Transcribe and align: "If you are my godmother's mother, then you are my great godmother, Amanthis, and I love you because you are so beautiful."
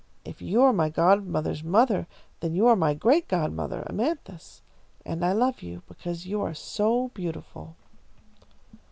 "If 0.25 0.41
you 0.41 0.63
are 0.63 0.73
my 0.73 0.89
godmother's 0.89 1.63
mother, 1.63 2.07
then 2.39 2.55
you 2.55 2.65
are 2.65 2.75
my 2.75 2.95
great 2.95 3.27
godmother, 3.27 3.85
Amanthis, 3.87 4.63
and 5.05 5.23
I 5.23 5.31
love 5.33 5.61
you 5.61 5.83
because 5.87 6.25
you 6.25 6.41
are 6.41 6.55
so 6.55 7.09
beautiful." 7.09 7.75